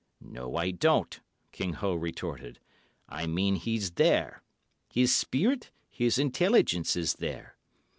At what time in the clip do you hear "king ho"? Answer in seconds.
1.51-1.93